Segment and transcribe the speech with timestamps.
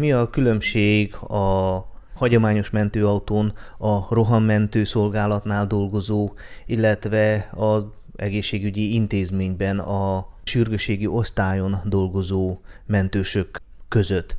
[0.00, 1.78] Mi a különbség a
[2.14, 6.32] hagyományos mentőautón a rohammentő szolgálatnál dolgozó,
[6.66, 7.84] illetve az
[8.16, 14.36] egészségügyi intézményben a sürgőségi osztályon dolgozó mentősök között.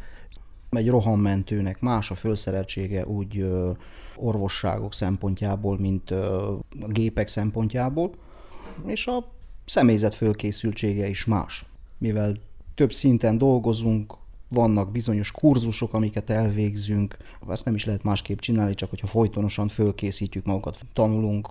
[0.70, 3.46] Egy rohammentőnek más a felszereltsége úgy
[4.16, 8.12] orvosságok szempontjából, mint a gépek szempontjából,
[8.86, 9.32] és a
[9.66, 11.66] személyzet fölkészültsége is más.
[11.98, 12.36] Mivel
[12.76, 14.20] több szinten dolgozunk,
[14.54, 17.18] vannak bizonyos kurzusok, amiket elvégzünk,
[17.50, 21.50] ezt nem is lehet másképp csinálni, csak hogyha folytonosan fölkészítjük magunkat, tanulunk.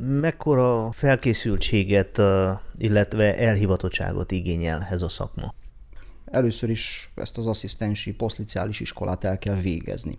[0.00, 2.20] Mekkora felkészültséget,
[2.76, 5.54] illetve elhivatottságot igényel ez a szakma?
[6.24, 10.18] Először is ezt az asszisztensi posztliciális iskolát el kell végezni.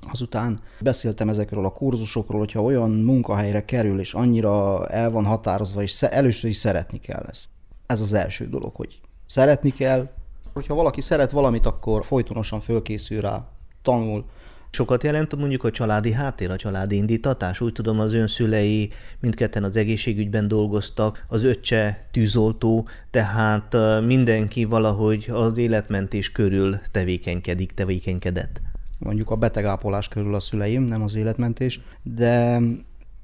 [0.00, 6.02] Azután beszéltem ezekről a kurzusokról, hogyha olyan munkahelyre kerül, és annyira el van határozva, és
[6.02, 7.48] először is szeretni kell ezt.
[7.86, 10.10] Ez az első dolog, hogy szeretni kell,
[10.52, 13.48] hogyha valaki szeret valamit, akkor folytonosan fölkészül rá,
[13.82, 14.24] tanul.
[14.70, 17.60] Sokat jelent mondjuk a családi háttér, a családi indítatás?
[17.60, 25.28] Úgy tudom, az ön szülei mindketten az egészségügyben dolgoztak, az öccse tűzoltó, tehát mindenki valahogy
[25.32, 28.60] az életmentés körül tevékenykedik, tevékenykedett.
[28.98, 32.60] Mondjuk a betegápolás körül a szüleim, nem az életmentés, de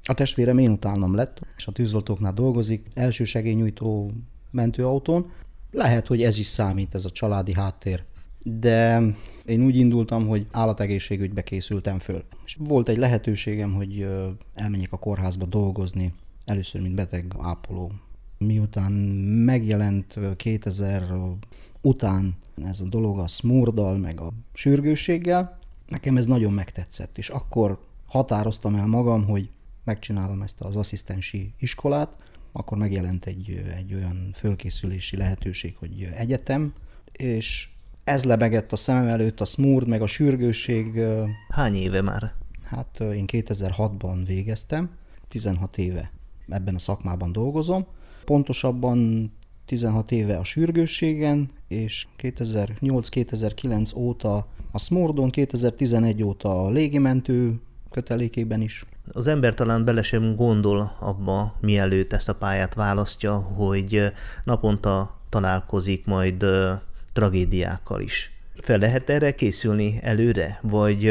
[0.03, 4.11] a testvérem én utálnom lett, és a tűzoltóknál dolgozik, elsősegélynyújtó
[4.51, 5.31] mentőautón,
[5.75, 8.05] lehet, hogy ez is számít, ez a családi háttér.
[8.43, 9.03] De
[9.45, 12.25] én úgy indultam, hogy állategészségügybe készültem föl.
[12.45, 14.09] És volt egy lehetőségem, hogy
[14.55, 16.13] elmenjek a kórházba dolgozni,
[16.45, 17.93] először mint beteg ápoló.
[18.39, 21.05] Miután megjelent 2000
[21.81, 25.59] után ez a dolog a smurdal, meg a sürgősséggel,
[25.89, 29.51] nekem ez nagyon megtetszett, és akkor határoztam el magam, hogy
[29.85, 32.17] megcsinálom ezt az asszisztensi iskolát,
[32.57, 36.73] akkor megjelent egy, egy olyan fölkészülési lehetőség, hogy egyetem,
[37.13, 37.69] és
[38.05, 41.01] ez lebegett a szemem előtt, a smurd, meg a sürgőség.
[41.49, 42.35] Hány éve már?
[42.63, 44.91] Hát én 2006-ban végeztem,
[45.29, 46.13] 16 éve
[46.49, 47.87] ebben a szakmában dolgozom.
[48.25, 49.31] Pontosabban
[49.67, 57.61] 16 éve a sürgősségen, és 2008-2009 óta a Smordon, 2011 óta a légimentő
[57.95, 58.85] kötelékében is.
[59.13, 64.13] Az ember talán bele sem gondol abba, mielőtt ezt a pályát választja, hogy
[64.45, 66.45] naponta találkozik majd
[67.13, 68.33] tragédiákkal is.
[68.61, 70.59] Fel lehet erre készülni előre?
[70.63, 71.09] Vagy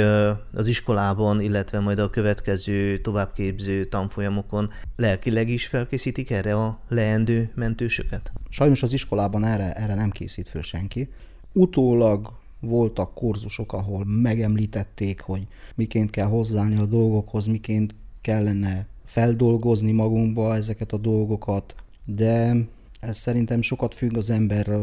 [0.53, 8.31] az iskolában, illetve majd a következő továbbképző tanfolyamokon lelkileg is felkészítik erre a leendő mentősöket?
[8.49, 11.09] Sajnos az iskolában erre, erre nem készít föl senki.
[11.53, 20.55] Utólag voltak kurzusok, ahol megemlítették, hogy miként kell hozzáállni a dolgokhoz, miként kellene feldolgozni magunkba
[20.55, 21.75] ezeket a dolgokat,
[22.05, 22.55] de
[22.99, 24.79] ez szerintem sokat függ az ember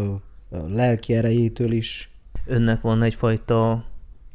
[0.68, 2.10] lelki erejétől is.
[2.46, 3.84] Önnek van egyfajta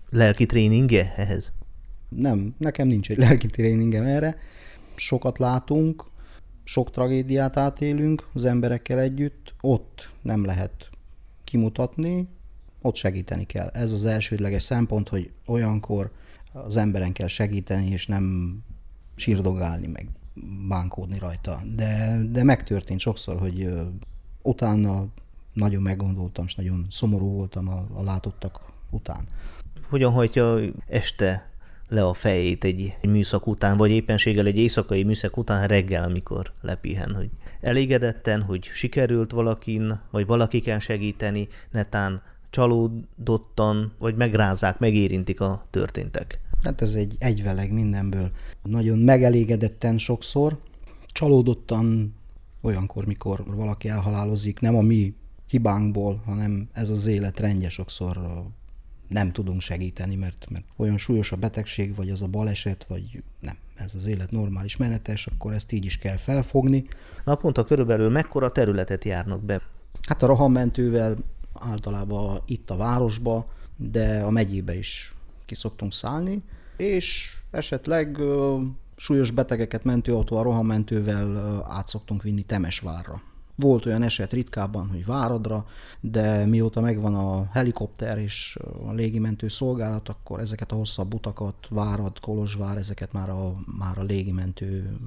[0.10, 1.54] lelki tréningje ehhez?
[2.10, 4.38] Nem, nekem nincs egy lelki tréningem erre.
[4.96, 6.06] Sokat látunk,
[6.64, 10.90] sok tragédiát átélünk az emberekkel együtt, ott nem lehet
[11.44, 12.28] kimutatni,
[12.86, 13.68] ott segíteni kell.
[13.68, 16.12] Ez az elsődleges szempont, hogy olyankor
[16.54, 18.56] az emberen kell segíteni, és nem
[19.16, 20.10] sírdogálni, meg
[20.68, 21.62] bánkódni rajta.
[21.76, 23.70] De, de megtörtént sokszor, hogy
[24.42, 25.06] utána
[25.54, 28.60] nagyon meggondoltam, és nagyon szomorú voltam a, a látottak
[28.90, 29.28] után.
[29.90, 31.50] Hogyan hagyja este
[31.88, 36.52] le a fejét egy, egy műszak után, vagy éppenséggel egy éjszakai műszak után reggel, amikor
[36.62, 37.30] lepihen, hogy
[37.62, 42.22] elégedetten, hogy sikerült valakin, vagy valaki kell segíteni, netán
[42.56, 46.40] csalódottan, vagy megrázzák, megérintik a történtek?
[46.64, 48.32] Hát ez egy egyveleg mindenből.
[48.64, 50.60] Nagyon megelégedetten sokszor,
[51.08, 52.16] csalódottan
[52.62, 55.16] olyankor, mikor valaki elhalálozik, nem a mi
[55.48, 58.44] hibánkból, hanem ez az élet rendje sokszor
[59.08, 63.56] nem tudunk segíteni, mert, mert olyan súlyos a betegség, vagy az a baleset, vagy nem,
[63.76, 66.88] ez az élet normális menetes, akkor ezt így is kell felfogni.
[67.24, 69.62] Naponta körülbelül mekkora területet járnak be?
[70.08, 71.18] Hát a rohammentővel
[71.60, 75.16] általában itt a városba, de a megyébe is
[75.46, 76.44] ki szoktunk szállni,
[76.78, 78.18] és esetleg
[78.96, 83.22] súlyos betegeket mentőautó a rohammentővel át szoktunk vinni Temesvárra.
[83.56, 85.66] Volt olyan eset ritkában, hogy Váradra,
[86.00, 92.20] de mióta megvan a helikopter és a légimentő szolgálat, akkor ezeket a hosszabb utakat, Várad,
[92.20, 94.98] Kolozsvár, ezeket már a, már a légimentő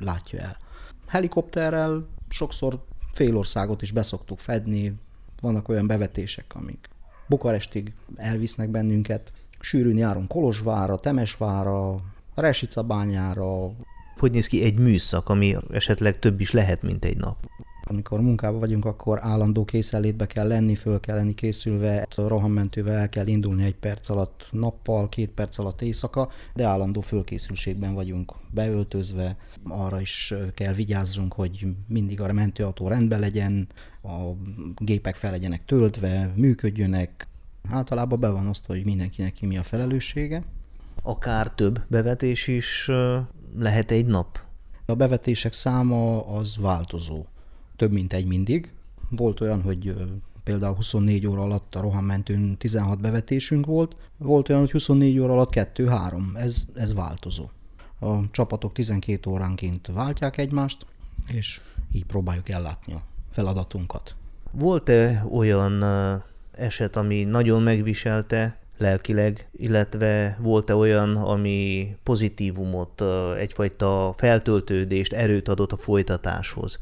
[0.00, 0.56] látja el.
[1.06, 4.94] Helikopterrel sokszor félországot is beszoktuk fedni,
[5.44, 6.88] vannak olyan bevetések, amik
[7.26, 11.96] Bukarestig elvisznek bennünket, sűrűn járunk Kolozsvára, Temesvára,
[12.34, 13.70] Resicabányára.
[14.18, 17.36] Hogy néz ki egy műszak, ami esetleg több is lehet, mint egy nap?
[17.94, 23.08] Amikor munkában vagyunk, akkor állandó készenlétbe kell lenni, föl kell lenni készülve, a rohammentővel el
[23.08, 29.36] kell indulni egy perc alatt nappal, két perc alatt éjszaka, de állandó fölkészültségben vagyunk beöltözve,
[29.68, 33.68] arra is kell vigyázzunk, hogy mindig a mentőautó rendben legyen,
[34.02, 34.18] a
[34.76, 37.28] gépek fel legyenek töltve, működjönek.
[37.70, 40.42] Általában be van osztva, hogy mindenkinek ki mi a felelőssége.
[41.02, 42.90] Akár több bevetés is
[43.58, 44.40] lehet egy nap?
[44.86, 47.24] A bevetések száma az változó.
[47.76, 48.72] Több mint egy mindig.
[49.10, 49.94] Volt olyan, hogy
[50.44, 55.52] például 24 óra alatt a rohammentőn 16 bevetésünk volt, volt olyan, hogy 24 óra alatt
[55.54, 56.36] 2-3.
[56.36, 57.50] Ez, ez változó.
[58.00, 60.86] A csapatok 12 óránként váltják egymást,
[61.26, 61.60] és
[61.92, 64.14] így próbáljuk ellátni a feladatunkat.
[64.50, 65.84] Volt-e olyan
[66.52, 73.02] eset, ami nagyon megviselte lelkileg, illetve volt-e olyan, ami pozitívumot,
[73.38, 76.78] egyfajta feltöltődést, erőt adott a folytatáshoz?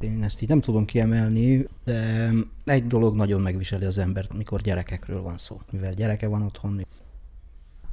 [0.00, 2.32] Én ezt így nem tudom kiemelni, de
[2.64, 5.60] egy dolog nagyon megviseli az embert, mikor gyerekekről van szó.
[5.70, 6.86] Mivel gyereke van otthon,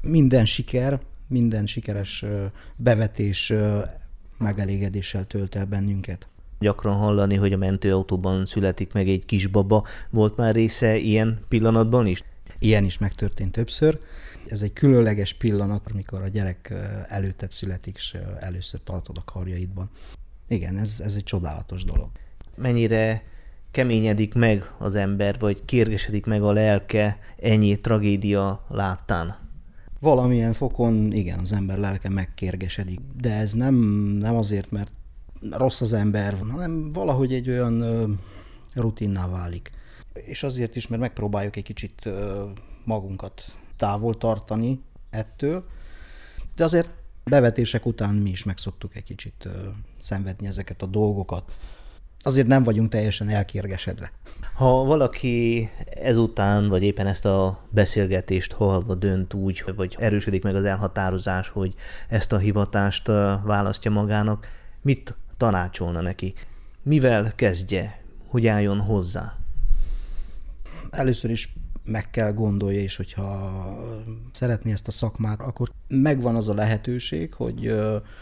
[0.01, 2.25] minden siker, minden sikeres
[2.75, 3.53] bevetés
[4.37, 6.27] megelégedéssel tölt el bennünket.
[6.59, 9.85] Gyakran hallani, hogy a mentőautóban születik meg egy kisbaba.
[10.09, 12.23] Volt már része ilyen pillanatban is?
[12.59, 13.99] Ilyen is megtörtént többször.
[14.47, 16.73] Ez egy különleges pillanat, amikor a gyerek
[17.07, 19.89] előtted születik, és először tartod a karjaidban.
[20.47, 22.09] Igen, ez, ez egy csodálatos dolog.
[22.55, 23.23] Mennyire
[23.71, 29.35] keményedik meg az ember, vagy kérgesedik meg a lelke ennyi tragédia láttán?
[29.99, 33.75] Valamilyen fokon igen, az ember lelke megkérgesedik, de ez nem,
[34.19, 34.91] nem azért, mert
[35.51, 38.19] rossz az ember, hanem valahogy egy olyan
[38.73, 39.71] rutinná válik
[40.13, 42.09] és azért is, mert megpróbáljuk egy kicsit
[42.83, 43.43] magunkat
[43.77, 45.65] távol tartani ettől,
[46.55, 46.89] de azért
[47.23, 49.47] bevetések után mi is megszoktuk egy kicsit
[49.99, 51.51] szenvedni ezeket a dolgokat.
[52.19, 54.11] Azért nem vagyunk teljesen elkérgesedve.
[54.53, 55.69] Ha valaki
[56.01, 61.73] ezután, vagy éppen ezt a beszélgetést hallva dönt úgy, vagy erősödik meg az elhatározás, hogy
[62.09, 63.07] ezt a hivatást
[63.43, 64.47] választja magának,
[64.81, 66.33] mit tanácsolna neki?
[66.83, 68.01] Mivel kezdje?
[68.27, 69.37] Hogy álljon hozzá?
[70.93, 71.53] először is
[71.85, 73.51] meg kell gondolja, és hogyha
[74.31, 77.75] szeretné ezt a szakmát, akkor megvan az a lehetőség, hogy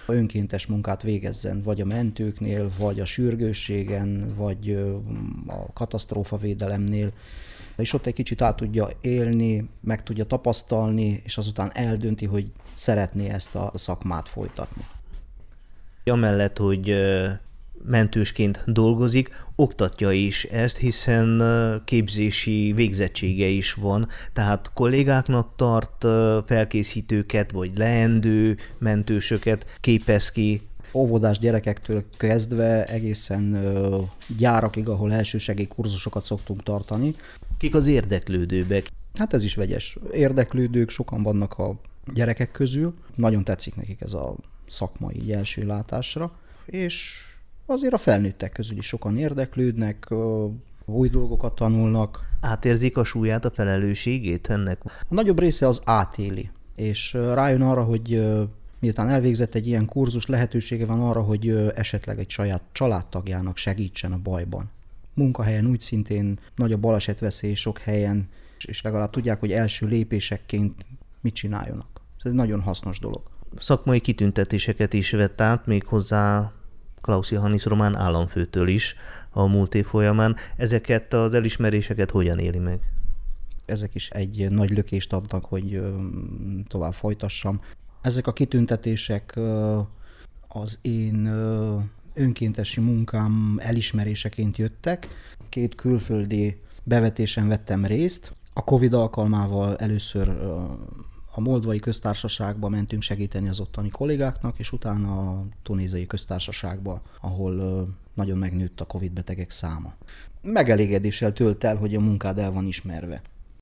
[0.08, 4.72] önkéntes munkát végezzen, vagy a mentőknél, vagy a sürgősségen, vagy
[5.48, 7.12] a katasztrófavédelemnél,
[7.78, 13.30] és ott egy kicsit át tudja élni, meg tudja tapasztalni, és azután eldönti, hogy szeretné
[13.30, 14.84] ezt a szakmát folytatni.
[16.04, 16.90] Amellett, hogy
[17.86, 21.42] mentősként dolgozik, oktatja is ezt, hiszen
[21.86, 26.06] képzési végzettsége is van, tehát kollégáknak tart
[26.46, 30.62] felkészítőket, vagy leendő mentősöket képez ki.
[30.94, 33.60] Óvodás gyerekektől kezdve egészen
[34.38, 37.16] gyárakig, ahol elsősegély kurzusokat szoktunk tartani.
[37.58, 38.90] Kik az érdeklődőbek?
[39.14, 39.98] Hát ez is vegyes.
[40.12, 41.80] Érdeklődők sokan vannak a
[42.14, 42.94] gyerekek közül.
[43.16, 44.36] Nagyon tetszik nekik ez a
[44.70, 46.32] szakmai első látásra,
[46.66, 47.24] és
[47.72, 50.08] azért a felnőttek közül is sokan érdeklődnek,
[50.86, 52.30] új dolgokat tanulnak.
[52.42, 54.82] Átérzik a súlyát, a felelősségét ennek?
[54.86, 58.24] A nagyobb része az átéli, és rájön arra, hogy
[58.80, 64.18] miután elvégzett egy ilyen kurzus, lehetősége van arra, hogy esetleg egy saját családtagjának segítsen a
[64.18, 64.70] bajban.
[65.14, 68.30] Munkahelyen úgy szintén nagy a balesetveszély sok helyen,
[68.66, 70.86] és legalább tudják, hogy első lépésekként
[71.22, 72.02] mit csináljanak.
[72.24, 73.22] Ez egy nagyon hasznos dolog.
[73.58, 76.52] Szakmai kitüntetéseket is vett át, még hozzá
[77.02, 78.96] Klaus Johannis román államfőtől is
[79.30, 80.36] a múlt év folyamán.
[80.58, 82.80] Ezeket az elismeréseket hogyan éli meg?
[83.66, 85.82] Ezek is egy nagy lökést adnak, hogy
[86.68, 87.62] tovább folytassam.
[88.02, 89.40] Ezek a kitüntetések
[90.48, 91.26] az én
[92.14, 95.08] önkéntesi munkám elismeréseként jöttek.
[95.50, 98.36] Két külföldi bevetésen vettem részt.
[98.54, 100.28] A Covid alkalmával először
[101.32, 108.38] a Moldvai köztársaságba mentünk segíteni az ottani kollégáknak, és utána a tunéziai köztársaságba, ahol nagyon
[108.38, 109.94] megnőtt a Covid betegek száma.
[110.42, 113.22] Megelégedéssel tölt el, hogy a munkád el van ismerve.